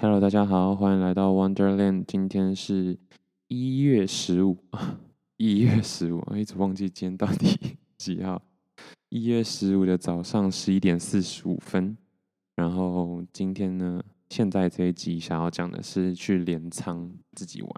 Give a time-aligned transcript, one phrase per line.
[0.00, 2.04] Hello，大家好，欢迎来到 Wonderland。
[2.06, 2.96] 今天是
[3.48, 4.56] 一月十五，
[5.38, 8.40] 一月十五，我一直忘记今天到底几号。
[9.10, 11.96] 一月十五的早上十一点四十五分。
[12.54, 14.00] 然后今天呢，
[14.30, 17.72] 现在这一集想要讲的是去镰仓自己玩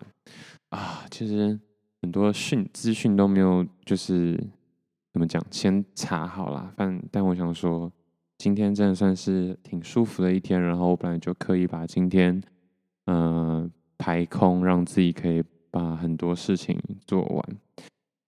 [0.68, 1.07] 啊。
[1.11, 1.59] 其实
[2.02, 4.37] 很多讯资讯都没有，就是
[5.11, 6.71] 怎么讲，先查好啦。
[6.77, 7.91] 但但我想说。
[8.41, 12.43] 今天真的算是挺舒服的一天，然后我本来就刻意把今天，
[13.05, 16.74] 嗯、呃，排空，让自己可以把很多事情
[17.06, 17.45] 做完，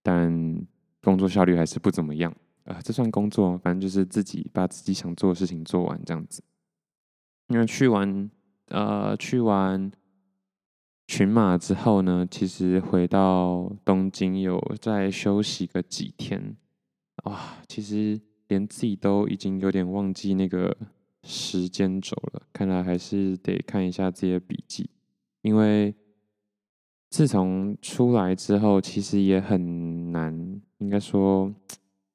[0.02, 0.66] 但
[1.02, 2.30] 工作效率还是不怎么样
[2.64, 2.82] 啊、呃。
[2.82, 6.42] 这算工作，反正就是自己把自己想做的事情做完这样子。
[7.48, 8.30] 因为去完，
[8.66, 9.90] 呃，去完
[11.06, 16.54] 群马之后呢，其实回到东京有再休息个几天，
[17.24, 18.20] 哇，其实。
[18.52, 20.76] 连自己都已经有点忘记那个
[21.24, 24.90] 时间轴了，看来还是得看一下自己的笔记，
[25.40, 25.94] 因为
[27.08, 31.52] 自从出来之后，其实也很难，应该说，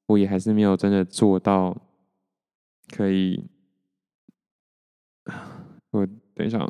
[0.06, 1.76] 我也还是没有真的做到
[2.90, 3.44] 可以，
[5.90, 6.64] 我等一下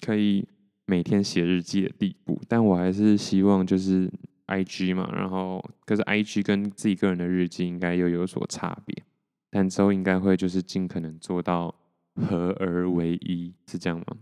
[0.00, 0.46] 可以
[0.84, 4.10] 每天写日记的地步，但我还是希望就是。
[4.46, 9.04] IG 嘛，然后可是 IG 跟自己个人的日记应该又有所差别，
[9.50, 11.74] 但之后应该会就是尽可能做到
[12.14, 14.16] 合而为一，是这样吗？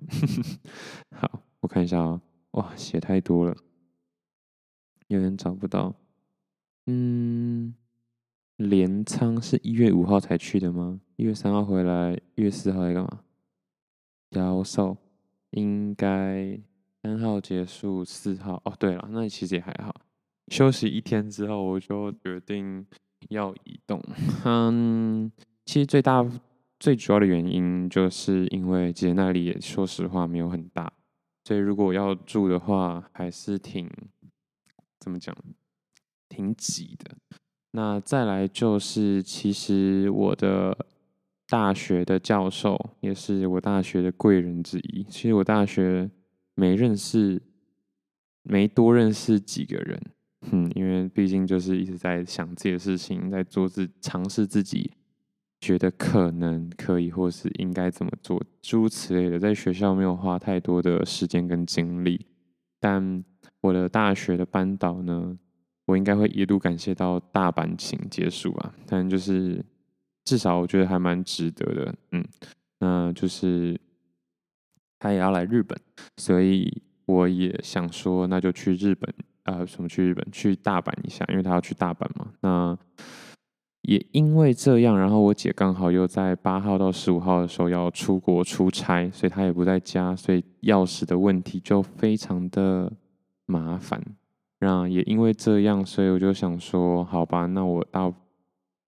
[1.17, 2.21] 好，我看一下啊，
[2.53, 3.57] 哇，写太多了，
[5.09, 5.95] 有点找不到。
[6.87, 7.75] 嗯，
[8.57, 11.01] 镰仓是一月五号才去的吗？
[11.17, 13.21] 一月三号回来，一月四号来干嘛？
[14.31, 14.97] 销售
[15.51, 16.59] 应该
[17.03, 19.95] 三号结束，四号哦，对了，那其实也还好。
[20.49, 22.87] 休息一天之后，我就决定
[23.31, 24.03] 要移动。
[24.45, 25.31] 嗯，
[25.65, 26.25] 其实最大、
[26.79, 30.93] 最主要的原因，就是因为其实那里也说实话没有很大，
[31.45, 33.91] 所以如果要住的话，还是挺
[35.01, 35.35] 怎么讲，
[36.29, 37.17] 挺挤的。
[37.73, 40.87] 那再来就是，其实我的
[41.49, 45.05] 大学的教授也是我大学的贵人之一。
[45.05, 46.11] 其实我大学
[46.55, 47.43] 没认识，
[48.43, 50.01] 没多认识几个人。
[50.53, 54.93] 嗯，因为毕竟就是一直在想自己的事情，在做自尝试自己
[55.61, 59.39] 觉得可能可以或是应该怎么做，诸如此类的。
[59.39, 62.27] 在学校没有花太多的时间跟精力，
[62.79, 63.25] 但
[63.63, 65.39] 我的大学的班导呢，
[65.87, 68.75] 我应该会一路感谢到大阪请结束啊。
[68.87, 69.65] 但就是
[70.25, 72.25] 至少我觉得还蛮值得的，嗯，
[72.81, 73.81] 那就是
[74.99, 75.79] 他也要来日本，
[76.19, 79.13] 所以我也想说，那就去日本。
[79.45, 80.27] 呃，什么去日本？
[80.31, 82.29] 去大阪一下，因为他要去大阪嘛。
[82.41, 82.77] 那
[83.83, 92.93] 也因为这样，然后我姐刚好又在八号到十五号的时候要出国出差，所以她也不在家，所以钥匙的问题就非常的
[93.47, 94.03] 麻烦。
[94.61, 98.13] 那也因为这样，所以我就想说，好吧，那我到，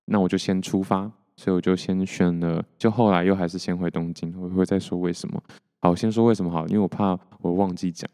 [0.07, 1.11] 那我就先出发。
[1.39, 4.35] 所以我就先选了，就后来又还是先回东京。
[4.41, 5.39] 我会再说为什么。
[5.83, 7.11] 好，先说为什么好，因为我怕
[7.43, 8.11] 我忘记讲。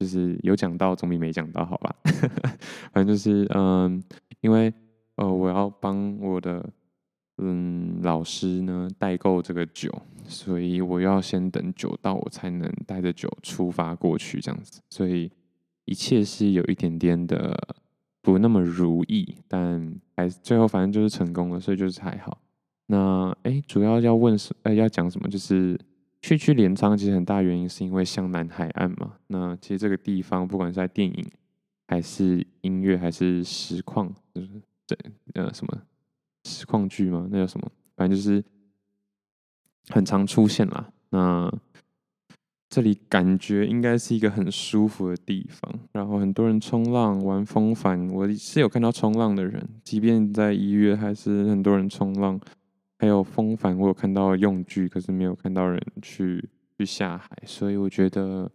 [0.00, 1.94] 就是有讲到总比没讲到好吧，
[2.90, 4.02] 反正就是嗯，
[4.40, 4.72] 因为
[5.16, 6.66] 呃我要帮我的
[7.36, 9.92] 嗯老师呢代购这个酒，
[10.24, 15.30] 所以我要先等酒到，我才能带着酒出发过去这样子，所以
[15.84, 17.54] 一切是有一点点的
[18.22, 22.38] 不那么如意，但还最后反正就是成功了，所以就是还好。
[22.86, 25.78] 那哎，主要要问什呃要讲什么就是。
[26.22, 29.14] 去去镰仓其实很大原因是因为向南海岸嘛。
[29.28, 31.26] 那其实这个地方不管是在电影，
[31.88, 34.48] 还是音乐，还是实况，就是
[34.86, 34.98] 对
[35.34, 35.82] 呃什么
[36.44, 37.70] 实况剧嘛，那叫什么？
[37.96, 38.44] 反正就是
[39.88, 40.90] 很常出现啦。
[41.10, 41.52] 那
[42.68, 52.40] 这里感觉应该是一个很舒服的地方，然后很多人冲浪玩风帆，我是有看到冲浪的人，即便在一月还是很多人冲浪。
[53.00, 56.46] 还有风帆，我有看到用具，可是没有看到人去
[56.76, 58.52] 去下海，所以我觉得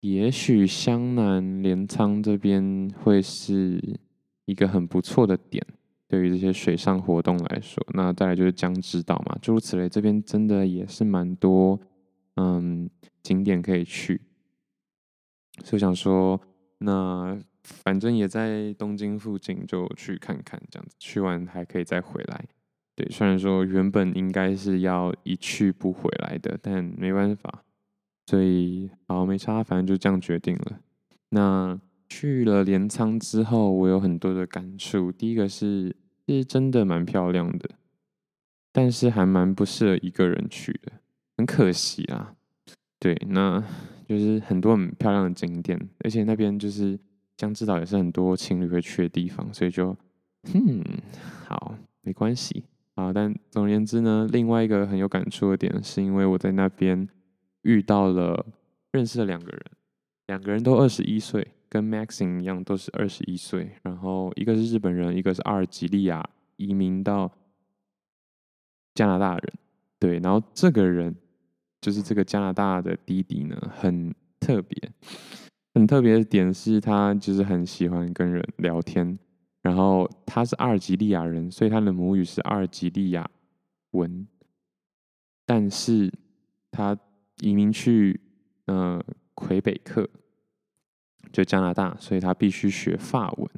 [0.00, 3.78] 也许湘南镰仓这边会是
[4.46, 5.62] 一个很不错的点，
[6.08, 7.86] 对于这些水上活动来说。
[7.92, 11.78] 那再来就是江之岛嘛，诸如此类，这边真的也是蛮多
[12.36, 12.88] 嗯
[13.22, 14.18] 景点可以去，
[15.62, 16.40] 所以想说，
[16.78, 22.46] 那反正也在东京附近，就去看看，这样子去完还可以再回来。
[23.10, 27.64] 虽然说原本应该是要一去不回来的，但没办法，
[28.26, 30.80] 所以好没差，反正就这样决定了。
[31.30, 31.78] 那
[32.08, 35.10] 去了镰仓之后，我有很多的感触。
[35.10, 35.96] 第一个是，
[36.26, 37.70] 是真的蛮漂亮的，
[38.70, 40.92] 但是还蛮不适合一个人去的，
[41.36, 42.34] 很可惜啊。
[42.98, 43.64] 对，那
[44.06, 46.98] 就是很多很漂亮的景点，而且那边就是
[47.36, 49.96] 江之岛也是很多情侣会去的地方，所以就，
[50.52, 50.84] 嗯，
[51.46, 52.64] 好，没关系
[52.94, 53.12] 啊。
[53.12, 57.08] 但总而言之呢，另外一个很有感触的点，是因为我在那边
[57.62, 58.46] 遇到了
[58.90, 59.62] 认识了两个人，
[60.26, 61.46] 两个人都二十一岁。
[61.72, 66.22] 跟 Maxine 一样，都是二十一岁，然后一个是日本人，一个是阿尔及利亚
[66.58, 67.32] 移民到
[68.92, 69.52] 加拿大人，
[69.98, 71.16] 对，然后这个人
[71.80, 74.92] 就是这个加拿大的弟弟呢，很特别，
[75.72, 79.18] 很特别的点是他就是很喜欢跟人聊天，
[79.62, 83.30] 然后他是阿尔及利亚人，所以他的母语是阿尔及利亚
[83.92, 84.28] 文，
[85.46, 86.12] 但是
[86.70, 86.98] 他
[87.40, 88.20] 移民去
[88.66, 89.02] 呃
[89.34, 90.08] 魁北克。
[91.32, 93.48] 就加拿大，所以他必须学法文。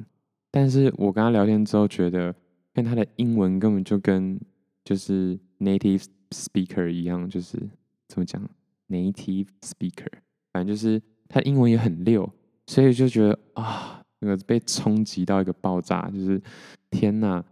[0.49, 2.33] 但是我跟他聊天之后，觉得
[2.73, 4.39] 看他的英文根本就跟
[4.85, 7.59] 就是 native speaker 一样，就是
[8.07, 8.41] 怎么讲
[8.87, 10.09] native speaker，
[10.53, 12.31] 反正就是他英文也很溜，
[12.67, 16.41] 所以就觉得啊，那个被冲击到一个爆炸，就是
[16.89, 17.43] 天哪！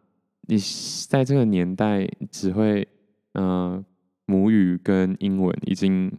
[0.48, 0.58] 你
[1.08, 2.88] 在这个年代只会
[3.34, 3.84] 呃
[4.26, 6.12] 母语跟英文已经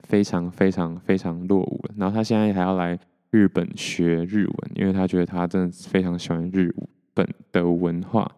[0.00, 2.98] 非常非常非常落伍了，然后他现在还要来。
[3.30, 6.72] 日本学日文，因为他觉得他真的非常喜欢日
[7.12, 8.30] 本的文化，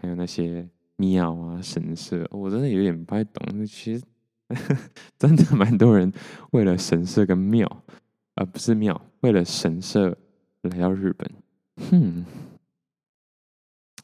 [0.00, 3.64] 还有那些庙啊、神社，我真的有点不太懂。
[3.64, 4.02] 其实
[5.16, 6.12] 真的蛮多人
[6.50, 7.70] 为了神社跟庙，
[8.34, 10.18] 而不是庙，为了神社
[10.68, 11.30] 来到日本。
[11.90, 12.24] 哼，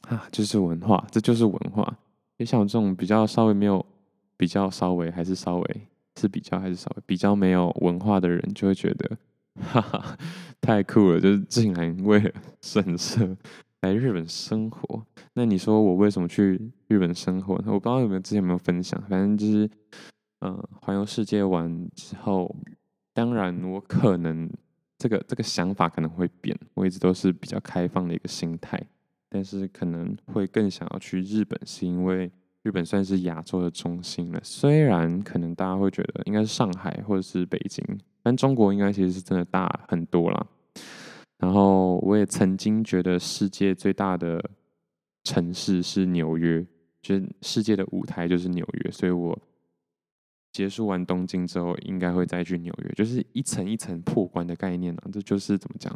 [0.07, 1.97] 啊，就是文化，这就是文化。
[2.37, 3.85] 就像我这种比较稍微没有，
[4.37, 5.81] 比较稍微还是稍微
[6.19, 9.17] 是比较还是稍微比较没有文化的人，就会觉得。
[9.61, 10.17] 哈哈，
[10.61, 11.19] 太酷了！
[11.21, 12.31] 就是竟然为了
[12.61, 13.37] 神社
[13.81, 15.05] 来日本生活。
[15.33, 17.65] 那你说我为什么去日本生活呢？
[17.67, 18.99] 我不知道有没有之前有没有分享。
[19.07, 19.69] 反正就是，
[20.39, 22.55] 呃，环游世界完之后，
[23.13, 24.49] 当然我可能
[25.03, 26.57] 这个这个想法可能会变。
[26.73, 28.81] 我一直都是比较开放的一个心态，
[29.27, 34.39] 但是可能会更想要去日本，是因为日本算是亚洲的中心了。
[34.41, 37.83] 虽然可能大家会觉得应该是上海或者是北京。
[38.25, 40.47] 但中国应该其实是真的大很多啦。
[41.39, 44.41] 然后我也曾经觉得世界最大的
[45.25, 46.65] 城市是纽约，
[47.01, 49.37] 就是世界的舞台就是纽约，所以我
[50.53, 55.93] 结束完东京之后，应该会再去纽约，就是一层一层破关的概念啊，这就是怎么讲？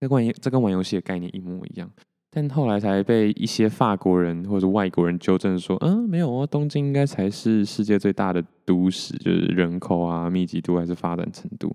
[0.00, 1.90] 这跟这跟玩游戏的概念一模一样。
[2.30, 11.74] 但后来才被一些法国人或者外国人纠正说，嗯，没有哦，东京应该才是世界最大的都市，就是人口啊、密集度还是发展程度。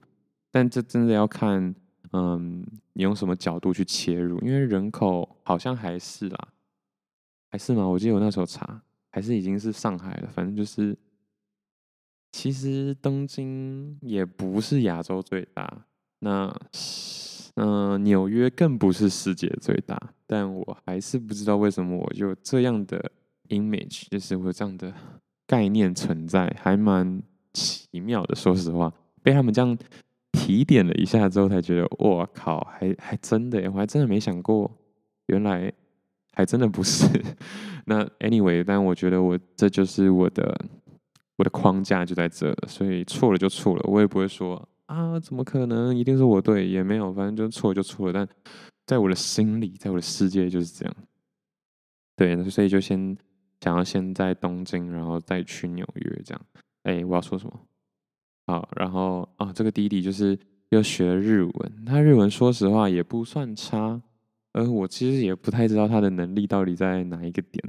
[0.51, 1.73] 但这真的要看，
[2.11, 2.63] 嗯，
[2.93, 6.49] 你用什么角度去切入，因为人口好像还是啦，
[7.49, 7.87] 还是吗？
[7.87, 10.27] 我记得我那时候查，还是已经是上海了。
[10.27, 10.95] 反正就是，
[12.31, 15.85] 其实东京也不是亚洲最大，
[16.19, 16.55] 那。
[17.55, 23.11] 嗯，纽约更不是世界最大，但我还是不知道为什么我有这样的
[23.49, 24.91] image，就是我有这样的
[25.45, 28.33] 概念存在，还蛮奇妙的。
[28.33, 28.91] 说实话，
[29.21, 29.77] 被他们这样
[30.31, 34.71] 提点了一下之后，才觉得我靠，还还真的，我还真的没想过，
[35.27, 35.71] 原来
[36.31, 37.05] 还真的不是。
[37.85, 40.57] 那 anyway，但我觉得我这就是我的
[41.41, 44.69] 我的框架就在这，所以错了就错了，我也不会说。
[44.85, 45.97] 啊，怎么可能？
[45.97, 48.13] 一定是我对，也没有，反正就错就错了。
[48.13, 48.27] 但
[48.85, 50.95] 在我的心里，在我的世界就是这样。
[52.15, 53.17] 对，所以就先
[53.59, 56.41] 想要先在东京，然后再去纽约这样。
[56.83, 57.59] 哎，我要说什么？
[58.45, 60.37] 好，然后啊，这个弟弟就是
[60.69, 63.99] 又学日文，他日文说实话也不算差，
[64.53, 67.63] 而我其实也不太知道他的能力到底在哪一个点。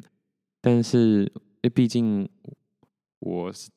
[0.60, 2.28] 但是，诶，毕竟
[3.22, 3.70] 我是。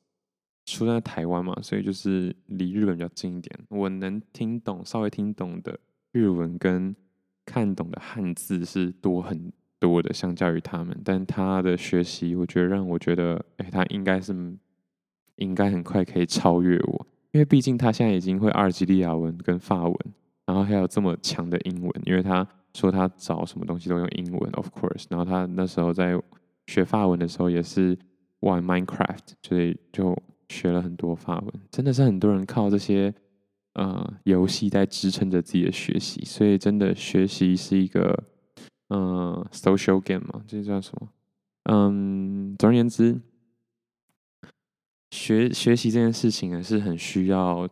[0.67, 3.55] 出生在台湾嘛，所以就是离日本比较近一点。
[3.69, 5.79] 我能听懂、稍微听懂的
[6.11, 6.95] 日文跟
[7.45, 10.99] 看懂的汉字是多很多的，相较于他们。
[11.05, 14.33] 但他的学习，我觉得让我觉得，哎、他应该是
[15.35, 19.95] 应该很快可以超越我，因为毕竟他现在已经会阿尔及利亚文跟法文，
[20.47, 22.01] 然后还有这么强的英文。
[22.05, 25.05] 因为他说他找什么东西都用英文，of course。
[25.11, 26.19] 然后他那时候在
[26.65, 27.95] 学法文的时候也是
[28.49, 30.17] 玩 Minecraft，所以就。
[30.47, 33.11] 学了很多法文，真的是很多人靠这些
[33.73, 38.23] 呃游戏在支撑着自己的学习，所以真的学习是一个
[38.89, 41.09] 呃 social game 嘛，这叫什么？
[41.63, 43.19] 嗯，总而言之，
[45.09, 47.67] 学学习这件事情呢是很需要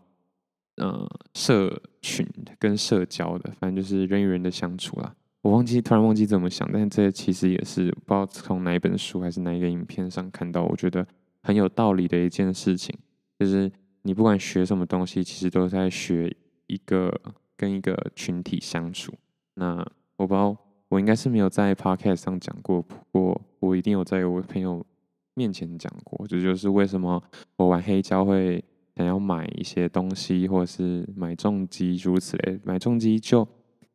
[0.78, 2.28] 呃社群
[2.58, 5.16] 跟社交的，反正就是人与人的相处啦。
[5.44, 11.06] 我忘记突然忘记怎么想，但是这其实也是不知道从哪一本书还是哪一个影片上看到，我觉得。
[11.46, 12.98] 很有道理的一件事情，
[13.38, 13.70] 就是
[14.04, 16.34] 你不管学什么东西，其实都在学
[16.68, 17.14] 一个
[17.58, 19.14] 跟一个群体相处。
[19.56, 19.86] 那
[20.16, 20.56] 我不知道，
[20.88, 24.86] 我应该是没有在 podcast 上讲过，不过我一定有在我朋友
[25.34, 26.26] 面前讲过。
[26.28, 27.22] 这就，是为什么
[27.58, 28.64] 我玩黑胶会
[28.96, 32.58] 想要买一些东西，或者是买重机如此类。
[32.64, 33.46] 买重机就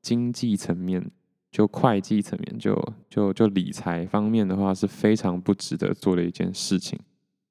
[0.02, 1.10] 经济层面。
[1.50, 2.76] 就会计层面，就
[3.08, 6.98] 就就理财方面的话，是非常不值得做的一件事情，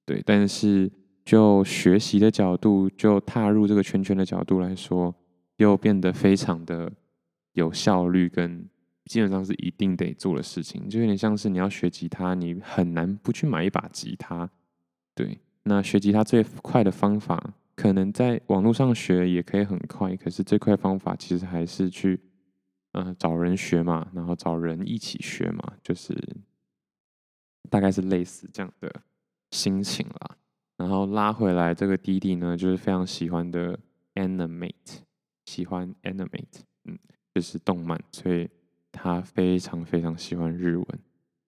[0.06, 0.22] 对。
[0.24, 0.92] 但是
[1.25, 5.13] 就学习的角度，就踏入这个圈圈的角度来说，
[5.58, 6.92] 又变得非常的
[7.54, 8.70] 有效率，跟
[9.06, 10.88] 基本上是一定得做的事情。
[10.88, 14.48] 就有点像是你要学吉他，你很难不去买一把吉他，
[15.16, 15.39] 对。
[15.63, 22.20] 那学吉他最快的方法，可能在网络上学也可以很快，可是最快方法其实还是去。
[23.00, 26.18] 嗯，找人学嘛，然后找人一起学嘛，就是
[27.70, 28.92] 大概是类似这样的
[29.51, 30.36] 心情啦。
[30.77, 33.77] 然后拉回来，这个弟弟呢，就是非常喜欢的
[34.16, 35.01] animate，
[35.46, 36.98] 喜欢 animate，嗯，
[37.36, 38.50] 就是动漫，所以
[38.92, 40.88] 他非常非常喜欢日文，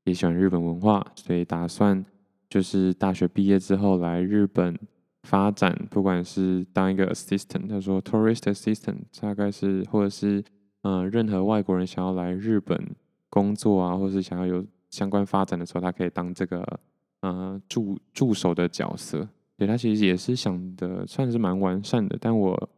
[0.03, 2.06] 也喜欢日本文化，所以打算
[2.48, 4.77] 就是大学毕业之后来日本
[5.24, 10.44] 发展，不管是当一个 assistant，他说 tourist assistant，大概是或者是。
[10.83, 12.95] 嗯、任何外国人想要来日本
[13.29, 16.79] 工作啊，或是想要有相关发展的时候，他可以当这个
[17.21, 19.27] 呃助助手的角色。
[19.57, 22.17] 对，他其实也是想的，算是蛮完善的。
[22.19, 22.69] 但我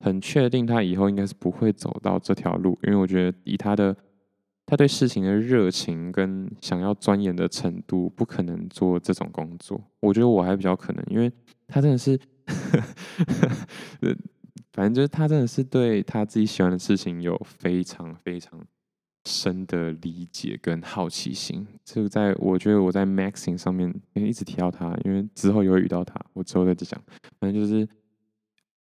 [0.00, 3.96] 很确定他以后应该是不会走到这条路，因为我觉得以他的
[4.66, 9.80] 他对事情的热情跟想要钻研的程度，不可能做这种工作。
[10.00, 11.30] 我觉得我还比较可能，因为
[11.68, 12.18] 他真的是。
[14.74, 18.60] 反正就是他真的是对他自己喜欢的事情有非常非常
[19.24, 21.64] 深的理解跟好奇心。
[21.84, 27.00] 这个在我觉得我在 Maxing 上面因为一直提到他，因为之后也会遇到他，我之后再讲。
[27.38, 27.88] 反正就是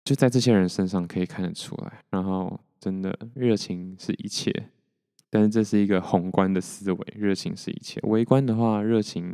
[0.03, 2.03] 就在这些人身上可以看得出来。
[2.09, 4.51] 然后真的热情是一切，
[5.29, 8.01] 但是这是一个宏观的思维，热情是一切。
[8.03, 9.33] 微观的话，热情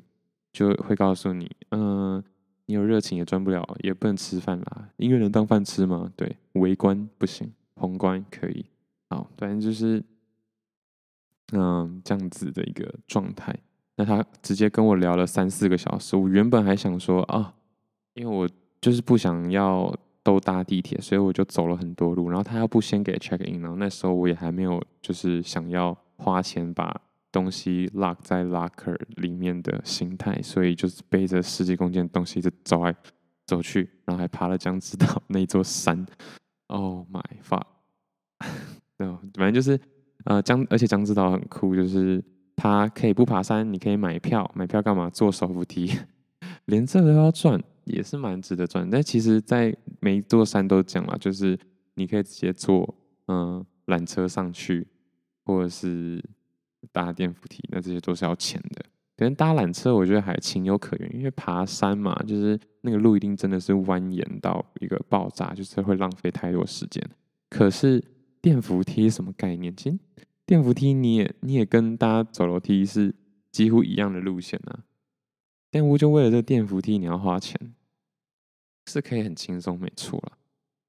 [0.53, 2.23] 就会告诉你，嗯。
[2.67, 4.89] 你有热情也赚不了，也不能吃饭啦。
[4.97, 6.11] 音乐能当饭吃吗？
[6.15, 8.65] 对，围观不行，宏观可以。
[9.09, 10.03] 好，反正就是，
[11.53, 13.55] 嗯，这样子的一个状态。
[13.97, 16.15] 那他直接跟我聊了三四个小时。
[16.17, 17.53] 我原本还想说啊，
[18.15, 18.49] 因为我
[18.81, 22.29] 就是不想要都搭地铁，所以我就走了很多路。
[22.29, 27.01] 然后他要不先给 check in，然后那时候我也还没有就是想要花钱把。
[27.35, 32.95] 东西 lock 在 locker 里面的心态，所以就是背着十几公斤的东西就走来
[33.45, 36.05] 走去，然后还爬了江之岛那座山。
[36.67, 37.65] Oh my fuck！
[38.97, 39.77] 对， 反正就是
[40.23, 42.23] 呃江，而且江之岛很酷，就是
[42.55, 45.09] 它可以不爬山，你可以买票，买票干嘛？
[45.09, 45.91] 坐手扶梯，
[46.65, 48.89] 连这都要赚，也是蛮值得赚。
[48.89, 51.59] 但其实，在每一座山都讲了，就是
[51.95, 52.95] 你可以直接坐
[53.27, 54.87] 嗯缆车上去，
[55.43, 56.23] 或者是。
[56.91, 58.85] 搭电扶梯，那这些都是要钱的。
[59.17, 67.01] 可能搭缆车，我觉得还情有可原，因为爬山嘛，就是那个路一定真的是蜿蜒到一个爆炸，就是会浪费太多时间。
[67.49, 68.03] 可是
[68.41, 69.73] 电扶梯什么概念？
[69.75, 69.97] 其实
[70.45, 73.15] 电扶梯你也你也跟大家走楼梯是
[73.51, 74.83] 几乎一样的路线啊。
[75.71, 77.73] 但我就为了这电扶梯，你要花钱，
[78.87, 80.37] 是可以很轻松，没错了。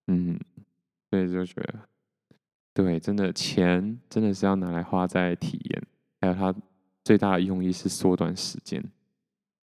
[0.08, 0.36] 嗯，
[1.10, 1.88] 所以就觉得。
[2.76, 5.82] 对，真的钱真的是要拿来花在体验，
[6.20, 6.54] 还有它
[7.02, 8.84] 最大的用意是缩短时间。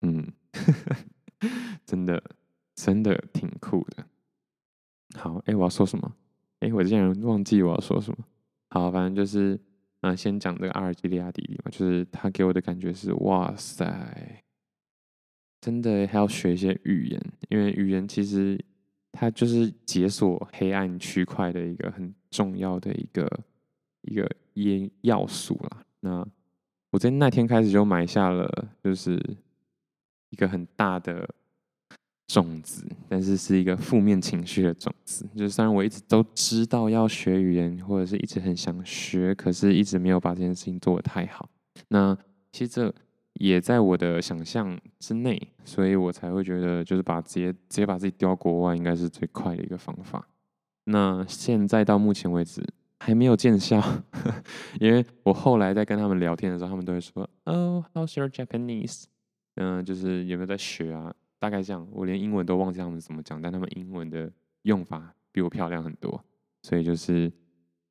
[0.02, 0.26] 嗯，
[1.86, 2.24] 真的
[2.74, 4.06] 真的挺酷的。
[5.16, 6.16] 好，哎，我要说什么？
[6.62, 8.18] 哎，我竟然忘记我要说什么。
[8.70, 9.60] 好，反正就是，
[10.00, 14.42] 嗯、先讲这个阿尔及利亚弟弟嘛，就是他给我的感觉是，哇塞，
[15.60, 18.58] 真的还要学一些语言，因为语言其实。
[19.12, 23.40] 它就是解锁黑暗区块的一个很重要的一个
[24.02, 25.84] 一个因要素啦。
[26.00, 26.26] 那
[26.92, 28.50] 我在那天开始就埋下了，
[28.84, 29.22] 就是
[30.30, 31.30] 一个很大的
[32.28, 35.26] 种子，但是是一个负面情绪的种子。
[35.36, 41.50] 就是虽然我一直都知道要学语言，或者是一直很想学，可是一直没有把这件事情做得太好。
[41.88, 42.18] 那
[42.52, 42.94] 其实这。
[43.42, 50.28] 也在我的想象之内，所以我才会觉得，就是把直接直接把自己丢到国外，应该是最快的一个方法。
[50.84, 52.64] 那现在到目前为止
[53.00, 53.82] 还没有见效，
[54.80, 59.06] 因为我后来在跟他们聊天的时候，他们都会说：“Oh, how's your Japanese？”
[59.56, 61.12] 嗯、就是有没有在学啊？
[61.40, 64.32] 大概这样，我连英文都忘记他们怎么讲，但他们英文的
[64.62, 66.24] 用法比我漂亮很多，
[66.62, 67.32] 所以就是，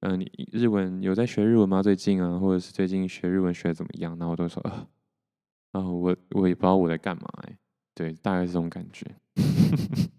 [0.00, 1.82] 嗯、你日文有在学日文吗？
[1.82, 4.16] 最近啊，或者是最近学日文学的怎么样？
[4.16, 4.86] 然后我都说：“呃。”
[5.72, 7.56] 啊、我我也不知道我在干嘛哎，
[7.94, 9.06] 对，大概是这种感觉。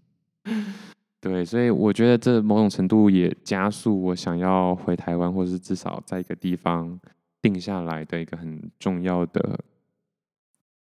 [1.19, 6.99] 对，所以我觉得这某种程度也加速我想要回台湾，或是至少在一个地方
[7.41, 9.63] 定下来的一个很重要的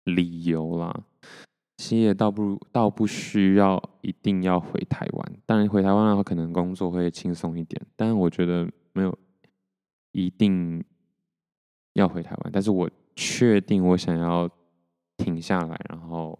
[0.04, 1.04] 理由啦。
[1.78, 9.18] 其实也倒不如倒不需要一定要回台湾，当然回台湾的话可能工作会轻松一点，但是我觉得没有
[10.12, 10.82] 一定
[11.94, 14.48] 要回台湾，但是我确定我想要
[15.34, 16.38] 停下来，然后。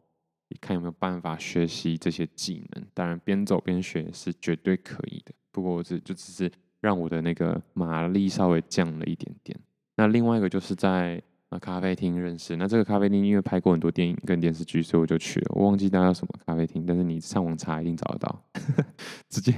[0.61, 5.35] 看有没有办法学习这些技能，当然边走边学是绝对可以的。
[5.51, 6.51] 不过我只就只是
[6.81, 9.59] 让我的那个马力稍微降了一点点。
[9.97, 11.21] 那另外一个就是在
[11.61, 12.57] 咖啡厅认识。
[12.57, 15.53] 那这个咖啡厅因为拍过很多电影跟电视剧，所以我就去了。
[15.57, 18.45] 我忘记那叫什么咖啡厅，但是你上网查一定找得到。
[19.29, 19.53] 直接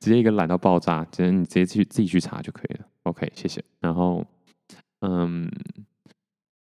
[0.00, 2.86] 直接一个懒到爆炸，只能你直接去自己去查就可以了。
[3.04, 3.62] OK，谢谢。
[3.80, 4.26] 然后
[5.00, 5.48] 嗯。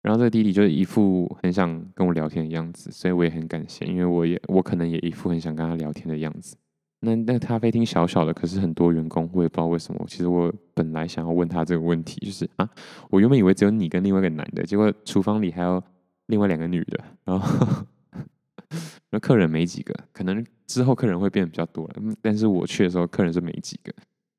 [0.04, 6.54] 然后这个弟弟就是一副很想跟我聊天的样子，所以我也很感谢，因为我也我可能也一副很想跟他聊天的样子。
[7.00, 10.04] 那那咖啡厅小小的，可是很多员工，我也不知道为什么。
[10.06, 12.68] 其实我本来想要问他这个问题，就是啊，
[13.08, 15.82] 我原本以为只有你跟另外一个男的，结果厨房里还有
[16.26, 17.86] 另外两个女的，然后
[19.08, 21.94] 那客人没几个，可能之后客人会变得比较多了。
[22.20, 23.90] 但是我去的时候，客人是没几个，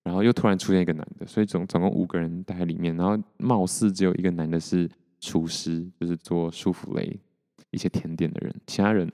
[0.03, 4.87] 然后又突然出现一个男的，所以总总共五个人待在里面，然后貌似只有一个男的是。
[5.25, 7.19] 厨师就是做舒芙蕾
[7.71, 9.11] 一些甜点的人，其他人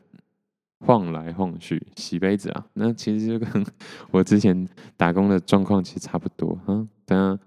[0.86, 3.66] 晃来晃去洗杯子啊，那其实就跟
[4.12, 6.86] 我之前打工的状况其实差不多啊。
[7.06, 7.40] 但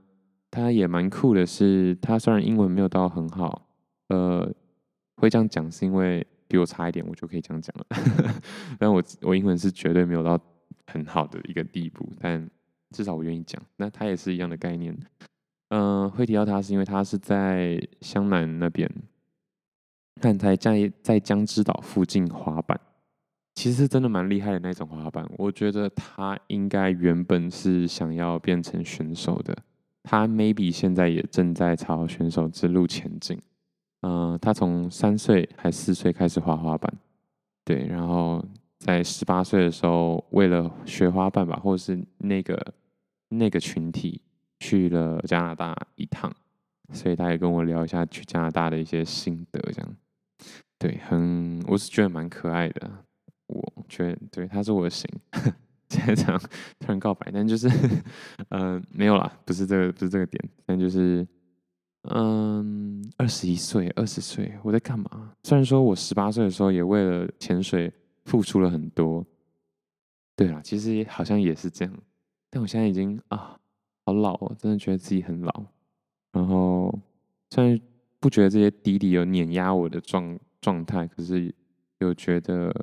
[0.50, 3.68] 他也蛮酷的是，他虽然英文没有到很好，
[4.09, 4.50] 呃，
[5.16, 7.87] 会这样讲是因为比我差一点，我就可以这样讲了。
[8.78, 10.40] 但我我英文是绝对没有到
[10.87, 12.49] 很好的一个地步，但
[12.90, 13.61] 至少我愿意讲。
[13.76, 14.97] 那他也是一样的概念。
[15.76, 18.88] 嗯、会提到他是因为他是在湘南那边，
[20.21, 22.78] 但在在在江之岛附近滑板，
[23.57, 25.28] 其实真的蛮厉害的那种滑板。
[25.37, 29.56] 我觉得他应该原本是想要变成选手的，
[30.04, 33.37] 他 maybe 现在也正在朝选手之路前进。
[34.02, 36.93] 嗯、他从三岁还四岁开始滑滑板，
[37.65, 38.41] 对，然后
[38.78, 42.75] 在十八岁的时候，为了学滑板吧，或者是那个
[43.30, 44.21] 那个群体。
[44.64, 46.32] 去了加拿大一趟，
[46.90, 49.96] 所以他也跟我聊一下去加拿大的一些心得，这样，
[50.78, 52.90] 对，很，我是觉得蛮可爱的，
[53.48, 55.06] 我觉得对，他是我的型，
[55.90, 56.40] 现在这样
[56.78, 57.68] 突然告白，但就是，
[58.48, 61.28] 嗯、 没有啦，不是这个，不是这个点，但就是，
[62.08, 65.32] 嗯，二十一岁，二十岁，我在干嘛？
[65.42, 67.92] 虽然说我十八岁的时候也为了潜水
[68.24, 69.22] 付出了很多，
[70.34, 71.94] 对啦，其实好像也是这样，
[72.48, 73.60] 但我现在已经啊。
[74.06, 75.64] 好老哦，真的觉得自己很老。
[76.32, 76.93] 然后
[77.50, 77.80] 虽然
[78.21, 81.54] 不觉得这些弟弟有碾压我的状状态，可是
[82.00, 82.75] 又觉得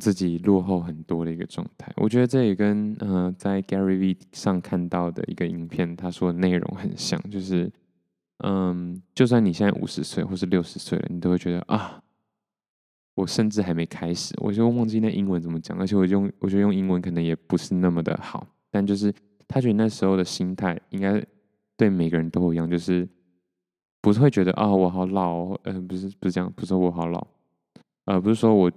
[0.00, 1.92] 自己落后很多的一个状态。
[1.96, 7.70] 我觉得这也跟嗯、在 Gary V 上看到的一个影片，他说的内容很像，就是
[8.38, 12.02] 嗯，就算你现在五十岁或是六十岁了，你都会觉得啊，
[13.14, 19.14] 我甚至还没开始，我就忘记那英文怎么讲，而且我用我觉得用英文可能也不是那么的好，但就是。
[19.52, 21.20] 他觉得那时候的心态应该
[21.76, 23.06] 对每个人都一样，就是
[24.00, 27.26] 不是会觉得啊、我好老、嗯、呃，不是不是这样，不是我好老，
[28.04, 28.70] 呃，不是说我，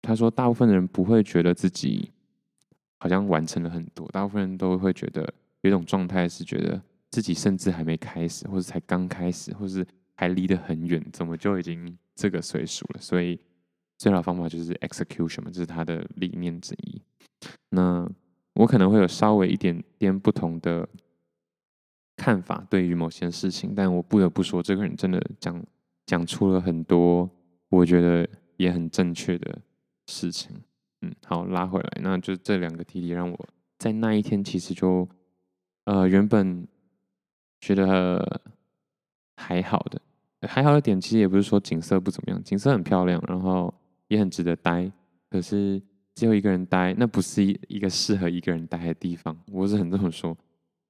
[0.00, 2.08] 他说大部分人不会觉得自己
[2.98, 5.22] 好像完成了很多，大部分人都会觉得
[5.62, 13.00] 有一种状态是觉得自己甚至还没开始，或者才刚开始，或是还离得很远，怎么就已经这个岁数了？
[13.00, 13.40] 所以
[13.98, 17.02] 最好的方法就是 execution 嘛，这是他的理念之一。
[17.70, 18.08] 那。
[18.58, 20.88] 我可能会有稍微一点点不同的
[22.16, 25.64] 看法，对于某些事情，但我不得不说，这个人真的讲
[26.06, 27.30] 讲出了很多
[27.68, 29.60] 我觉得也很正确的
[30.08, 30.50] 事情。
[31.02, 35.08] 嗯，好，拉回来，那就这两个弟弟让我在那一天其实就
[35.84, 36.66] 呃原本
[37.60, 38.40] 觉得
[39.36, 40.02] 还好的，
[40.48, 43.72] 还好的点其实也不是说景色不怎么样，景色很漂亮，然后
[44.08, 44.90] 也很值得待，
[45.30, 45.80] 可是。
[46.18, 49.40] 只有一个人待，那不是一一个适合一个人待的地方。
[49.52, 50.36] 我是很这么说，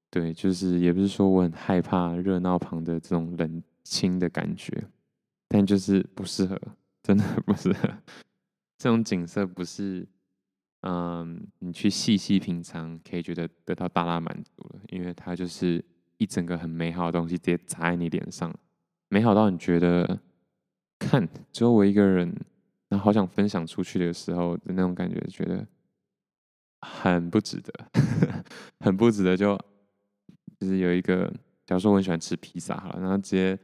[0.09, 4.83] 对，就是也不是说我很害怕热闹旁的这种冷清的感觉，
[5.47, 6.59] 但就是不适合，
[7.03, 7.91] 真的不适合。
[8.79, 10.09] 这种景色不是，
[10.81, 15.85] 嗯，你去细细品尝可以觉得得到大大满足了，因为它就是
[16.17, 18.51] 一整个很美好的东西直接砸在你脸上，
[19.11, 20.19] 美好到你觉得
[20.99, 22.35] 看只有我一个人。
[22.89, 25.67] 然后好想分享出去的时候的那种感觉，觉得
[26.81, 27.73] 很不值得，
[28.81, 29.59] 很不值得就。
[30.61, 31.33] 就是有一个，
[31.65, 33.57] 假如说我很喜欢吃披萨，好了，然后直接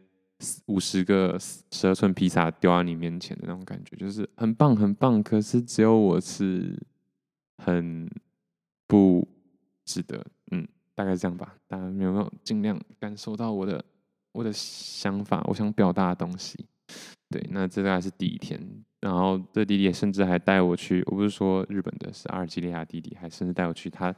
[0.66, 1.36] 五十个
[1.72, 5.20] 十二寸披萨丢在你面前的那种感觉，就是很棒很棒。
[5.20, 6.80] 可是只有我吃，
[7.58, 8.08] 很
[8.86, 9.26] 不
[9.84, 10.24] 值得。
[10.52, 11.56] 嗯，大概是这样吧。
[11.66, 13.84] 大家有没有尽量感受到我的
[14.30, 15.42] 我的想法？
[15.48, 16.64] 我想表达的东西。
[17.28, 18.84] 对，那这大概是第一天。
[19.04, 24.14] 然后这弟弟甚至还带我去，我不是说日本的，是阿尔及利亚弟弟，还甚至带我去他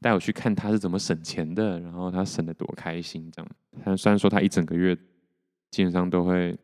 [0.00, 3.48] 带我去看他是怎么省钱的，然后他省得多开心这样。
[3.84, 4.96] 他虽然说他一整个月
[5.70, 6.58] 基本上都会，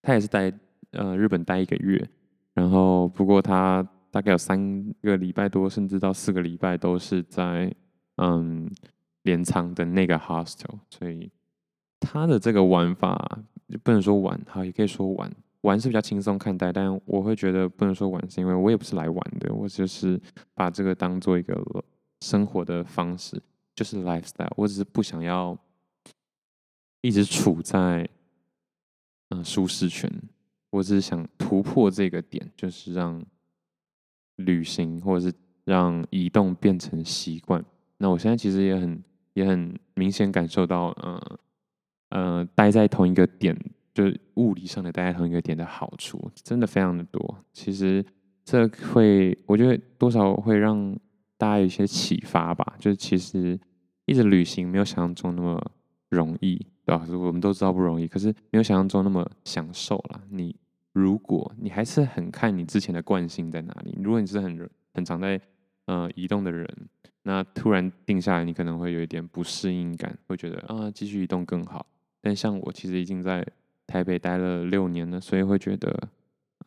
[0.00, 0.50] 他也是待
[0.92, 2.08] 呃日本待一个月，
[2.54, 7.70] 然后不过他大概有三个礼拜多，甚至到四个礼拜都是在
[8.16, 8.66] 嗯
[9.24, 11.30] 镰仓的那个 hostel，所以
[12.00, 13.38] 他的这个玩法
[13.82, 15.30] 不能说玩，好也可以说玩。
[15.68, 20.18] 玩是比较轻松看待，但我会觉得不能说玩，是因为我也不是来玩的，我就是
[20.54, 21.62] 把这个当做一个
[22.22, 23.40] 生活的方式，
[23.74, 24.50] 就是 lifestyle。
[24.56, 25.56] 我只是不想要
[27.02, 28.08] 一直处在
[29.28, 30.10] 嗯舒适圈，
[30.70, 33.22] 我只是想突破这个点，就是让
[34.36, 37.62] 旅行或者是让移动变成习惯。
[37.98, 39.02] 那我现在其实也很
[39.34, 41.38] 也很明显感受到，呃
[42.08, 43.54] 呃，待在同一个点。
[43.98, 47.36] 就物理上的待在同一个点的好处，真的非常的多。
[47.52, 48.04] 其实
[48.44, 50.96] 这会，我觉得多少会让
[51.36, 52.76] 大家有一些启发吧。
[52.78, 53.58] 就是其实
[54.04, 55.60] 一直旅行没有想象中那么
[56.10, 57.04] 容易，对吧？
[57.10, 60.20] 我们都知道不容易，可是没有想象中那么享受啦。
[60.30, 60.54] 你
[60.92, 65.40] 如果你还是很看你之前的惯性在哪里，如果你是很很常在
[65.86, 66.68] 呃移动的人，
[67.24, 71.84] 那突然定下来，你可能会有一点不适应感，会觉得啊继续移动更好。
[72.20, 73.44] 但像我其实已经在。
[73.88, 76.10] 台北待了六年了，所以会觉得，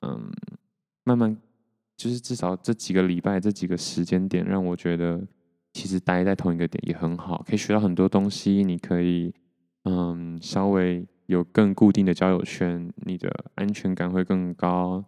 [0.02, 0.32] 嗯，
[1.04, 1.38] 慢慢
[1.96, 5.22] 就是至少这几个礼拜、这几个时间点，让我觉得
[5.72, 8.64] 其实待在同一个点也很好，可以学到很多东西。
[8.64, 9.32] 你可以，
[9.84, 15.06] 嗯，稍微有更固定的交友圈，你的安全感会更高，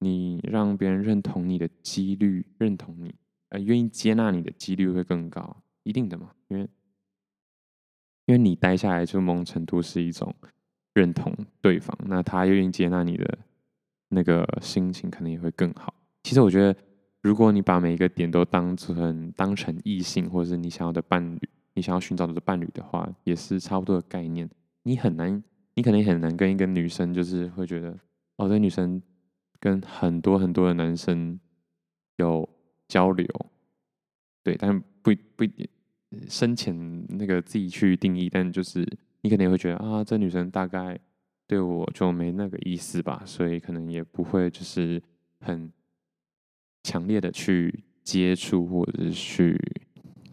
[0.00, 3.14] 你让别人认同你的几率，认同你，
[3.50, 6.68] 呃，愿意接纳你的几率会更高，一定的嘛，因为
[8.26, 10.34] 因为你待下来，就某种程度是一种。
[10.94, 13.38] 认同对方，那他愿意接纳你的
[14.08, 15.92] 那个心情，可能也会更好。
[16.22, 16.76] 其实我觉得，
[17.20, 24.48] 如果你把每一个点都当成当成异性，或者是你想要的伴侣，你想要寻找的伴侣的话，也是差不多的概念。
[24.84, 25.42] 你很难，
[25.74, 27.98] 你可能也很难跟一个女生，就是会觉得，
[28.36, 29.02] 哦，这女生
[29.58, 31.38] 跟很多很多的男生
[32.18, 32.48] 有
[32.86, 33.26] 交流，
[34.44, 35.68] 对，但不不一定
[36.28, 38.86] 深浅那个自己去定义，但就是。
[39.24, 41.00] 你可能也会觉得啊，这女生大概
[41.46, 45.02] 对我就没那个意思吧，所以可能也不会就是
[45.40, 45.72] 很
[46.82, 49.58] 强烈的去接触或者是去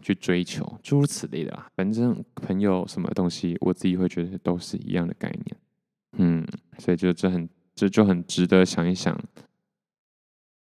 [0.02, 1.70] 去追求诸如此类的啊。
[1.74, 5.56] 反正朋友什么东西，我自己会觉得都是一样的概念。
[6.18, 9.18] 嗯，所以就这很这就很值得想一想，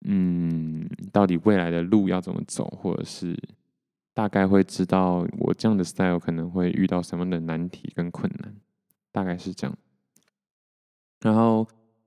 [0.04, 3.34] 嗯，到底未来的路要怎么走，或者是。
[4.14, 8.54] 大概会知道我这样的 style 可能会遇到什么样的难题跟困难，
[9.10, 9.74] 大概是这样。
[11.20, 11.66] 然后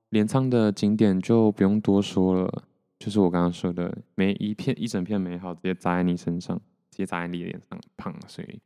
[0.09, 2.63] 镰仓的景点就不用多说了，
[2.99, 6.55] 就是我刚刚说的，每一片一整片美好直接砸在你身上，
[6.91, 8.59] 直接砸在你脸上，胖，所以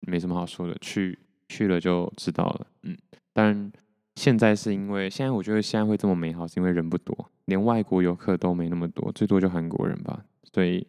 [0.00, 2.66] 没什么好说的，去去了就知道了。
[2.84, 2.96] 嗯，
[3.34, 3.70] 当然
[4.14, 10.24] 现在是因为现在我觉得现在会这么美好，是因为人不多，连外国游客都没那么多，最多就韩国人吧，
[10.54, 10.86] 所以。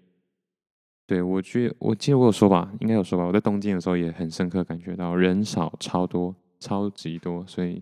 [1.09, 3.25] 对，我觉我记得我有说吧，应该有说吧。
[3.25, 7.43] 我在东京的时候也很深刻感觉到人少超多，超级多。
[7.47, 7.81] 所以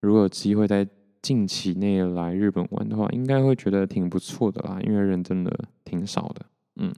[0.00, 0.84] 如果有机会在
[1.22, 6.46] 近期内来日本玩的话，应该会觉得挺不错的啦，因为人真的挺少的。
[6.80, 6.92] 嗯，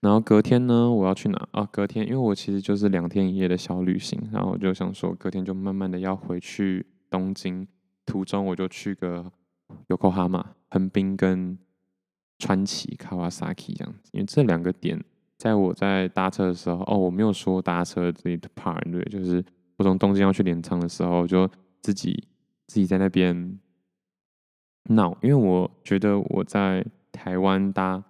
[0.00, 1.66] 然后隔天呢，我要去哪啊？
[1.72, 7.66] 隔天，因为我其实就是两天一夜的小旅行，然后我就想说，隔天就慢慢的要回去东京，
[8.04, 9.32] 途中我就去个
[9.88, 11.58] Yokohama 横滨跟。
[12.38, 15.02] 川崎、Kawasaki 这样子，因为这两个点，
[15.36, 19.44] 在我在搭车的时候，哦，我没有说搭车这一 part，对，就是
[19.76, 21.50] 我从东京要去镰仓的时候，就
[21.82, 22.28] 自己
[22.66, 23.58] 自己在那边
[24.84, 28.02] 闹，因为我觉得我在台湾搭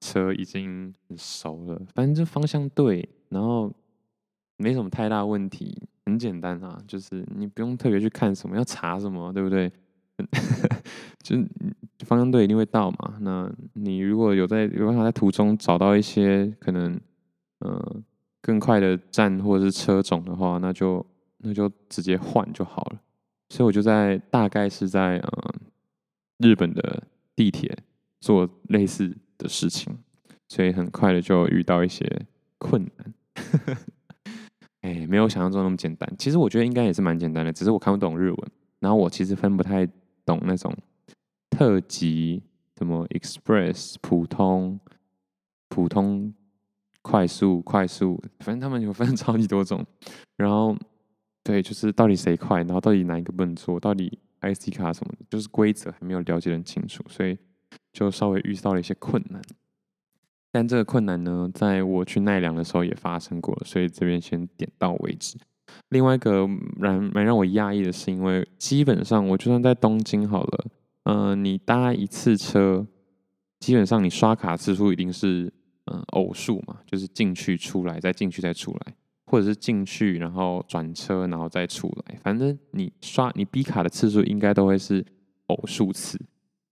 [0.00, 3.72] 车已经很熟了，反正就方向对，然后
[4.56, 9.70] 没什么太大问题，很简单啊，就是你不用特别去看什么，要查什么，对不对？
[11.22, 11.36] 就。
[12.04, 13.14] 方向对，一定会到嘛。
[13.20, 17.00] 那你如果有在有办法在途中找到一些可能，
[17.60, 17.96] 呃，
[18.42, 21.06] 更快的站或者是车种的话，那就
[21.38, 23.00] 那就直接换就好了。
[23.48, 25.54] 所以我就在大概是在呃
[26.38, 27.74] 日本的地铁
[28.20, 29.96] 做类似的事情，
[30.48, 32.06] 所以很快的就遇到一些
[32.58, 33.14] 困难。
[34.82, 36.12] 哎、没有想象中那么简单。
[36.18, 38.38] 其实我觉得应该也是蛮简单的，只是我看不懂日文，
[38.80, 39.88] 然后我其实分不太
[40.24, 40.76] 懂那种。
[41.50, 42.42] 特急
[42.76, 44.80] 什么 Express、普通、
[45.68, 46.34] 普通、
[47.00, 49.86] 快速、快速，反正他们有分超级多种。
[50.36, 50.76] 然后，
[51.44, 57.38] 对，就是到底谁快，然后到底哪一个不能做，到底 IC 卡什么的，就是规则还没有了解得很清楚，所以
[57.92, 59.40] 就稍微遇到了一些困难。
[60.50, 65.38] 但这个困难呢，在我去奈良的时候也发生过，所以这边先点到为止。
[65.90, 66.48] 另外一个
[66.80, 70.64] 让蛮让我讶异的是，因为基本上我就算在东京好了，
[71.04, 72.86] 嗯、你搭一次车，
[73.60, 75.52] 基本上你刷卡次数一定是
[75.86, 78.94] 嗯、偶数嘛，就是进去出来再进去再出来，
[79.26, 85.04] 或者是进去然后转车然后再出来，反正你刷你 B 卡的次数应该都会是
[85.48, 86.18] 偶数次。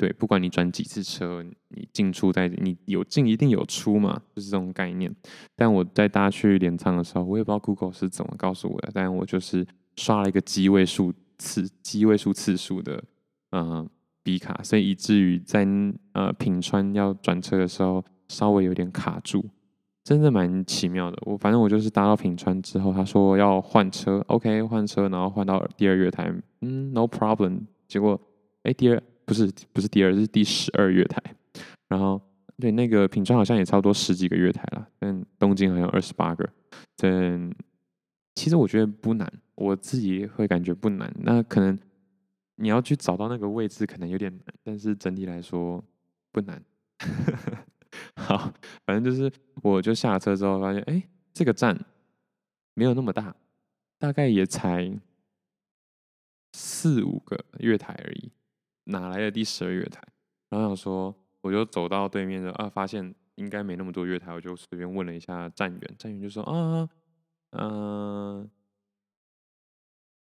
[0.02, 5.14] 对，不管你转几次车，你进出在你有进一定有出嘛，就是这种概念。
[5.54, 13.00] 但我在搭去镰仓的时候，我也不知道 Google 是怎么告诉我的，但我就是刷了一个机位数次、机位数次数的
[13.52, 13.88] 嗯
[14.24, 15.64] B 卡，所以以至于在
[16.14, 19.44] 呃品川要转车的时候稍微有点卡住，
[20.02, 21.18] 真的蛮奇妙的。
[21.26, 27.66] 我反正我就是搭到品川之后，他说要换车，OK 换车，然后换到第二月台，嗯，No problem。
[27.86, 28.20] 结果
[28.64, 29.00] 哎第二。
[29.32, 31.22] 不是不是第二，是第十二月台。
[31.88, 32.20] 然后
[32.58, 36.46] 对那个品川好像也差不多十几个月台了，但东京好像二十八个。
[36.96, 37.50] 但
[38.34, 41.10] 其实我觉得不难，我自己会感觉不难。
[41.20, 41.78] 那可能
[42.56, 45.82] 你要去找到那个位置，可能有点难，但是整体来说
[46.30, 46.62] 不难。
[48.16, 48.52] 好，
[48.84, 51.78] 反正就是我就下了车之后发现，哎，这个站
[52.74, 53.34] 没有那么大，
[53.98, 54.94] 大概也才
[56.52, 58.30] 四五个月台而已。
[58.84, 60.02] 哪来的第十二月台？
[60.50, 66.88] 然后想说，我就走到对面的啊，发现应该没那么多月台，我就随便问了一下站员，站员就说啊，
[67.52, 68.50] 嗯、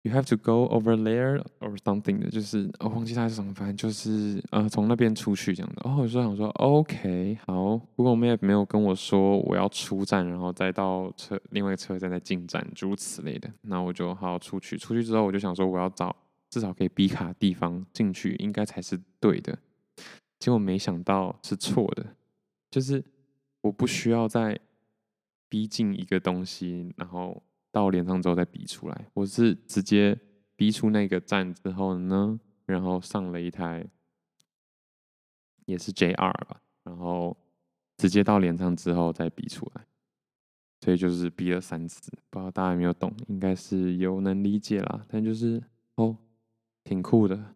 [0.03, 5.83] You have to go over there or something 的，就是我、忘记他是什么，反正就是呃从那边出去这样的。
[5.85, 13.51] 哦、后我就想说，OK，好，不过我们也没有跟我说我要出站，然后再到车另外一个车站再进站，诸如此类的。
[13.63, 16.15] 那我就好好出去，出去之后我就想说我要找。
[16.51, 19.59] 至少可以哔卡地方进去，应该才是对的。
[20.39, 22.15] 结果没想到是错的，
[22.71, 23.05] 就是
[23.61, 24.59] 我不需要再
[25.49, 29.07] 逼近一个东西，然后到连上之后再比出来。
[29.15, 30.19] 我是直接
[30.55, 33.85] 逼出那个站之后呢，然后上了一台
[35.67, 36.15] 也是 JR
[36.47, 37.37] 吧，然后
[37.97, 39.85] 直接到连上之后再比出来。
[40.81, 43.13] 所以就是逼了三次，不知道大家有没有懂？
[43.27, 45.61] 应该是有能理解啦，但就是
[45.97, 46.17] 哦。
[46.89, 47.55] 挺酷的，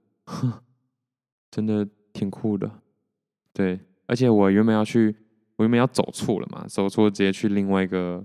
[1.50, 2.70] 真的挺酷的。
[3.54, 5.16] 对，而且我原本要去，
[5.56, 8.22] 我原本要走错了嘛，走错直接去另外一个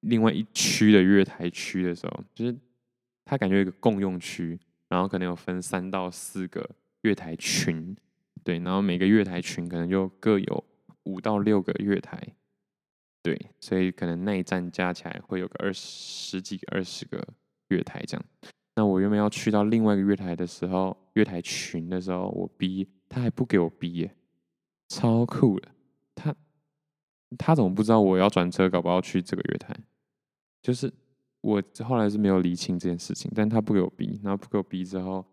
[0.00, 2.56] 另外一区的月台区的时候，就是
[3.26, 4.58] 他感觉有一个共用区，
[4.88, 6.66] 然后可能有分三到四个
[7.02, 7.94] 月台群，
[8.42, 10.64] 对，然后每个月台群可能就各有
[11.02, 12.18] 五到六个月台，
[13.22, 17.22] 对，所以可能那一站加起来会有个二十几、二十个
[17.68, 18.24] 月台这样。
[18.78, 24.14] 那我原本要去到另外一个月台的时候，月台群的时候，我逼，他还不给我逼耶，
[24.88, 25.68] 超酷的。
[26.14, 26.32] 他
[27.36, 29.76] 他怎么不知道我要转车，搞不好去这个月台？
[30.62, 30.92] 就是
[31.40, 35.24] 我后来是没有理清这件事情，但他不给我逼，然后不给我逼之后，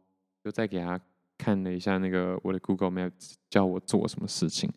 [0.44, 1.00] 就再给他
[1.38, 3.12] 看了一下那个我的 Google Map，
[3.48, 4.68] 叫我做什么事情，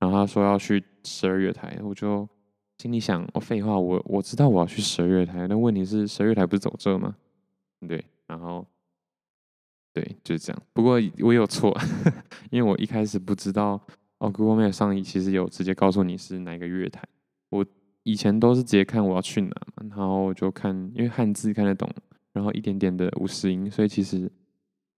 [0.00, 2.28] 然后他说要去十二月台，我就
[2.78, 7.14] 心里想，哦，废话，我我知道我要去十二月台，但问题是十二月台不是走这吗？
[7.86, 8.66] 对，然后
[9.92, 10.62] 对，就是这样。
[10.72, 11.76] 不过我有错，
[12.50, 13.80] 因为我一开始不知道
[14.18, 17.02] 哦，Google Map 上其实有直接告诉你是哪个月台。
[17.50, 17.64] 我
[18.02, 21.88] 以前都是直接看我要去哪嘛，然后就看，因为汉字看得懂，
[22.32, 24.30] 然后一点点的五十音，所以其实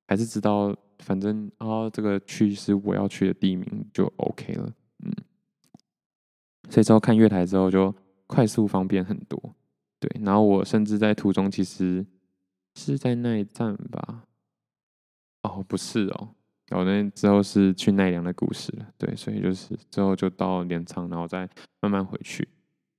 [0.06, 4.72] 还是知道，反正哦，这个区是我要去的地名就 OK 了。
[5.04, 5.12] 嗯，
[6.70, 7.94] 所以之后看月台之后就
[8.26, 9.54] 快速方便很多。
[9.98, 12.06] 对，然后我甚至在途中其实。
[12.74, 14.24] 是在那一站吧？
[15.42, 16.34] 哦，不是哦，
[16.70, 18.86] 我那之后是去奈良的故事了。
[18.98, 21.48] 对，所以就是之后就到镰仓，然后再
[21.80, 22.46] 慢慢回去。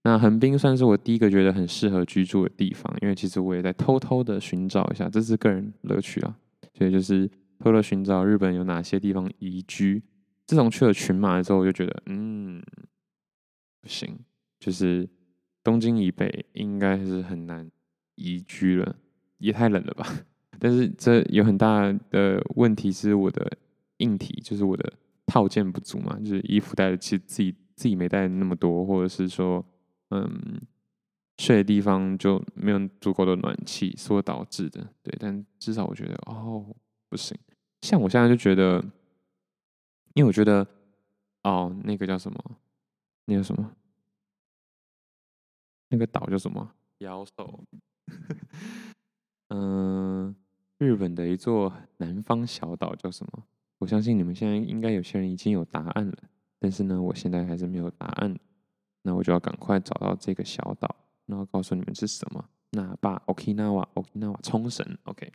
[0.03, 6.36] 那横滨算是我第一个觉得很适合居住的地方，因为其实我也在偷偷的寻找一下，这是个人乐趣啊。
[6.73, 7.29] 所以就是
[7.60, 10.01] 偷偷寻找日本有哪些地方宜居。
[10.47, 12.62] 自从去了群马之后，我就觉得嗯，
[13.79, 14.17] 不行，
[14.60, 15.07] 就是
[15.63, 17.69] 东京以北应该是很难
[18.15, 18.95] 宜居了。
[19.41, 20.08] 也太冷了吧！
[20.60, 23.58] 但是这有很大的问题是我的
[23.97, 24.93] 硬体，就是我的
[25.25, 29.65] 套件不足嘛，就是衣服带的其实自己自己没带那么多，或者是说，
[30.12, 30.62] 嗯，
[31.39, 34.88] 睡的地方就没有足够的暖气所导致的。
[35.01, 36.75] 对，但至少我觉得哦，
[37.10, 37.36] 不行。
[37.82, 38.80] 像我现在就觉得
[40.13, 40.67] 因为我觉得，
[41.43, 42.39] 哦，那个叫什么？
[43.25, 43.75] 那个什么？
[45.89, 46.71] 那个岛叫什么？
[46.99, 47.63] 妖兽。
[49.54, 50.34] 嗯、
[50.78, 53.44] 日本的一座南方小岛叫什么？
[53.80, 56.18] 我相信你们现在应该有些人已经有答案了，
[56.58, 58.34] 但是呢，我现在还是没有答案。
[59.04, 62.46] 那我就要赶快找到这个小岛，然后告诉你们是什么。
[62.70, 65.26] 那把 Okinawa，Okinawa 冲绳，OK。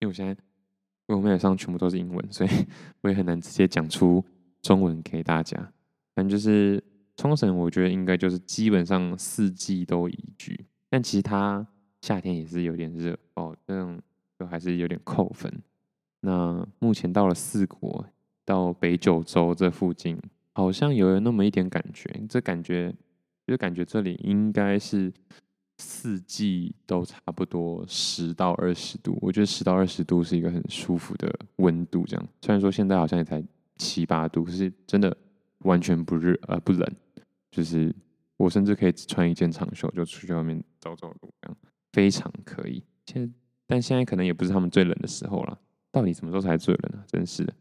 [0.00, 0.36] 因为我现在
[1.06, 2.50] 我们上全部都是英文，所以
[3.00, 4.22] 我也很难直接讲出
[4.60, 5.56] 中文给大家。
[6.14, 6.82] 反正就是
[7.16, 11.64] 冲绳，我觉得应该就是基本上四季都宜居，但其实它
[12.02, 13.98] 夏天也是有点热哦，这样
[14.38, 15.50] 就还是有点扣分。
[16.20, 18.04] 那目前到了四国，
[18.44, 20.20] 到北九州这附近，
[20.52, 22.94] 好像有那么一点感觉，这感觉
[23.46, 25.10] 就感觉这里应该是。
[25.78, 32.04] 四季都差不多十到二十度，我觉得十到二十度是一个很舒服的温度。
[32.06, 33.42] 这样，虽然说现在好像也才
[33.78, 35.16] 七八度，可是真的
[35.60, 36.88] 完全不热呃不冷，
[37.50, 37.92] 就是
[38.36, 41.56] 我甚至可以只穿一件长袖就出去外面走走路，这样
[41.92, 42.82] 非常可以。
[43.06, 43.34] 现
[43.66, 45.58] 但现在可能也不是他们最冷的时候了，
[45.90, 47.04] 到底什么时候才最冷呢？
[47.06, 47.54] 真是的。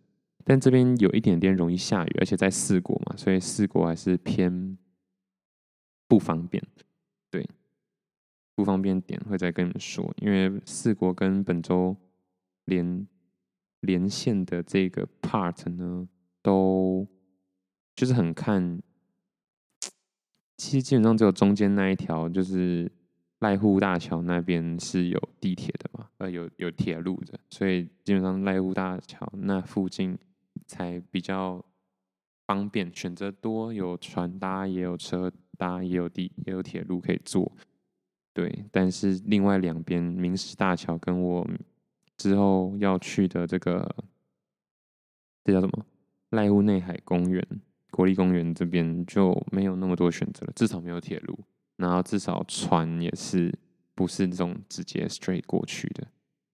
[0.44, 4.78] 但这边有一点点容易下雨，而且在四国嘛，所以四国还是偏
[6.08, 6.64] 不方便。
[7.30, 7.48] 对。
[8.54, 11.96] 不方便点会再跟你们说，因为四国跟本州
[12.66, 13.08] 连
[13.80, 16.08] 连线的这个 part 呢，
[16.44, 17.08] 都
[17.96, 18.80] 就是很看，
[20.58, 22.92] 其实基本上只有中间那一条，就是
[23.42, 30.18] 濑户大桥那边是有地铁的嘛，呃，有有铁路的，所以基本上濑户大桥那附近
[30.66, 31.64] 才比较
[32.46, 37.52] 方便，选择多，有船搭，也有车搭，也有地，也有铁路可以坐。
[38.34, 41.48] 对，但是另外两边明石大桥跟我
[42.16, 43.96] 之后要去的这个，
[45.44, 45.86] 这叫什么？
[46.30, 47.46] 濑户内海公园、
[47.90, 51.38] 国立公园这边就没有那么多选择了，至少没有铁路，
[51.82, 53.54] 然后至少船也是
[53.96, 56.08] 不是那种直接 straight 过去的，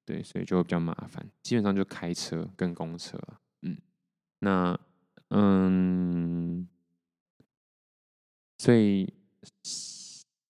[0.06, 3.20] 对，所以就会比较麻烦，基本上就开车跟公车，
[3.62, 3.78] 嗯，
[4.40, 4.80] 那
[5.30, 6.68] 嗯，
[8.58, 9.14] 所以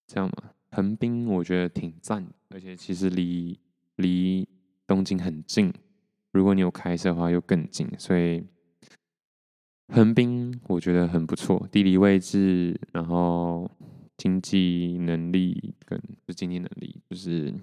[0.06, 0.52] 这样嘛。
[0.70, 3.60] 横滨我觉得挺赞，而且其实离
[3.96, 4.48] 离
[4.86, 5.74] 东京很近，
[6.32, 8.46] 如果你有开车的话又更近，所以
[9.88, 13.72] 横滨我觉得很不错，地理位置，然后
[14.18, 17.54] 经济能力跟就经济能力，就是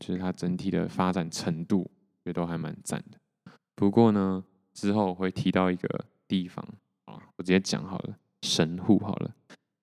[0.00, 1.90] 就是它整体的发展程度，
[2.24, 3.52] 也都还蛮赞的。
[3.74, 4.42] 不过呢，
[4.72, 6.66] 之后我会提到一个地方
[7.04, 9.34] 啊，我直接讲好了，神户好了。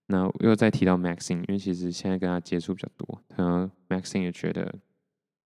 [0.08, 4.76] 那又再提到 Maxine，因为其实现在跟他接触比较多，他 Maxine 也觉得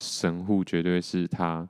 [0.02, 1.70] 神户绝对是他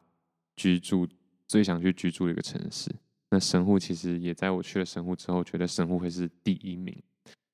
[0.56, 1.08] 居住
[1.48, 2.90] 最想去居住的一个城市。
[3.32, 6.96] 那神户其实也在我去了神户之后，觉得神户会是第一名。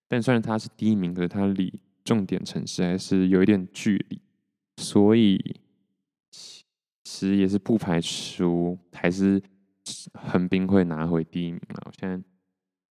[0.08, 4.22] 但虽然他是第一名，可是他离重点城市还是有一点距离，
[4.78, 5.38] 所以
[6.32, 6.66] 其
[7.04, 9.42] 实也是不排除还是
[10.14, 11.84] 横滨会拿回第一名了。
[11.86, 12.24] 我现在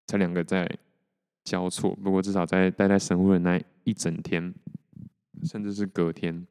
[0.07, 0.69] 这两个在。
[1.47, 4.55] 交错，不过至少在待在神户的那一整天，
[5.43, 6.47] 甚至是隔天，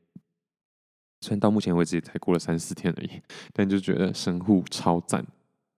[1.22, 3.20] 虽然到目前为止也才过了三四天而已，
[3.52, 5.26] 但就觉得神户超赞，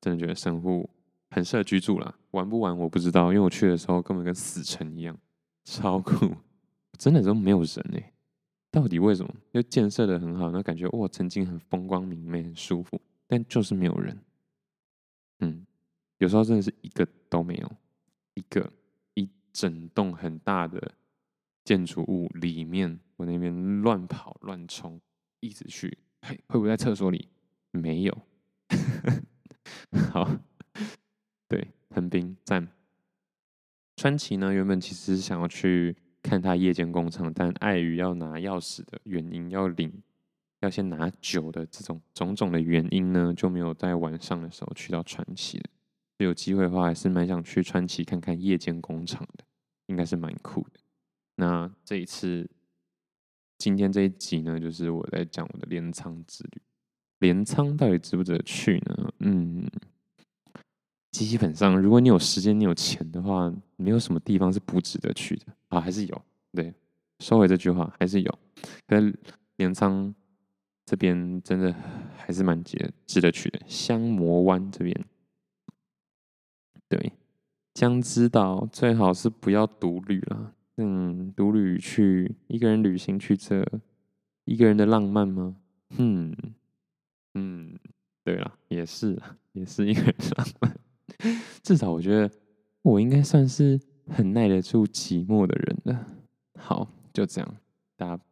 [0.01, 0.89] 真的觉得神户
[1.35, 2.17] 很适合居住啦。
[2.31, 5.17] 玩不玩我不知道，因为我去的时候根本跟死城一样，
[5.65, 6.33] 超酷，
[6.97, 8.13] 真的都没有人哎、
[8.71, 9.35] 到底为什么？
[9.51, 14.17] 就建设的很好，那感觉哇，曾经很风光明媚、很舒服，但就是没有人。
[15.39, 15.65] 嗯，
[16.19, 17.71] 有时候真的是一个都没有，
[18.35, 18.71] 一个
[19.15, 19.29] 一。
[19.55, 20.91] 整栋很大的
[21.63, 24.99] 建筑物里面，我那边乱跑乱冲，
[25.39, 27.29] 一直去，嘿，会不会在厕所里？
[27.71, 28.17] 没有。
[30.11, 30.29] 好，
[31.47, 32.67] 对，横滨赞。
[33.95, 40.01] 川崎呢，原本其实是想要去看他夜间工厂，但碍于要拿钥匙的原因，要领，
[40.59, 45.65] 要先拿酒的这种种种的原因呢，就没有在晚上的时候去到川崎了。
[46.17, 49.43] 有机会的话，还是蛮想去川崎看看夜间工厂的，
[49.87, 50.79] 应该是蛮酷的。
[51.35, 52.49] 那这一次，
[53.57, 56.61] 今天这一集呢，就是我在讲我的镰仓之旅。
[57.19, 59.13] 镰仓到底值不值得去呢？
[59.19, 59.69] 嗯，
[61.23, 66.21] 基本上，如果你有时间、你有钱的话，没有什么地方是不值得去的啊，还是有。
[66.51, 66.73] 对，
[67.19, 68.39] 收回这句话，还是有。
[68.87, 69.17] 可是
[69.57, 70.13] 镰仓
[70.85, 71.73] 这边真的
[72.17, 75.05] 还是蛮值值得去的，香磨湾这边。
[76.89, 77.13] 对，
[77.73, 80.53] 江之岛最好是不要独旅了。
[80.77, 83.65] 嗯，独旅去一个人旅行去这，
[84.43, 85.55] 一个人的浪漫吗？
[85.97, 86.35] 嗯
[87.33, 87.77] 嗯，
[88.23, 89.17] 对了，也是
[89.53, 90.77] 也是一个人的浪漫。
[91.63, 92.29] 至少我觉得
[92.81, 96.07] 我应该算是很耐得住寂寞的人了。
[96.59, 97.55] 好，就这样，
[97.97, 98.23] 大家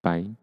[0.00, 0.34] 拜。